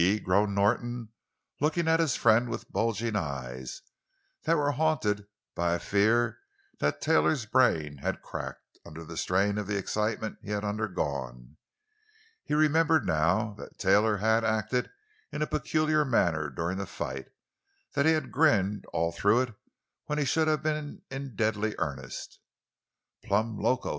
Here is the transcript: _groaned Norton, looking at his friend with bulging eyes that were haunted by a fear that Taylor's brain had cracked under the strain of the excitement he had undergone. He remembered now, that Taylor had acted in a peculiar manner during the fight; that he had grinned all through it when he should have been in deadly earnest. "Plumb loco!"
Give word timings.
_groaned 0.23 0.55
Norton, 0.55 1.09
looking 1.59 1.87
at 1.87 1.99
his 1.99 2.15
friend 2.15 2.49
with 2.49 2.71
bulging 2.71 3.15
eyes 3.15 3.83
that 4.45 4.57
were 4.57 4.71
haunted 4.71 5.27
by 5.53 5.75
a 5.75 5.79
fear 5.79 6.39
that 6.79 7.01
Taylor's 7.01 7.45
brain 7.45 7.97
had 7.99 8.23
cracked 8.23 8.79
under 8.83 9.05
the 9.05 9.15
strain 9.15 9.59
of 9.59 9.67
the 9.67 9.77
excitement 9.77 10.39
he 10.41 10.49
had 10.49 10.63
undergone. 10.63 11.57
He 12.43 12.55
remembered 12.55 13.05
now, 13.05 13.53
that 13.59 13.77
Taylor 13.77 14.17
had 14.17 14.43
acted 14.43 14.89
in 15.31 15.43
a 15.43 15.45
peculiar 15.45 16.03
manner 16.03 16.49
during 16.49 16.79
the 16.79 16.87
fight; 16.87 17.27
that 17.93 18.07
he 18.07 18.13
had 18.13 18.31
grinned 18.31 18.85
all 18.93 19.11
through 19.11 19.41
it 19.41 19.55
when 20.07 20.17
he 20.17 20.25
should 20.25 20.47
have 20.47 20.63
been 20.63 21.03
in 21.11 21.35
deadly 21.35 21.75
earnest. 21.77 22.39
"Plumb 23.23 23.55
loco!" 23.59 23.89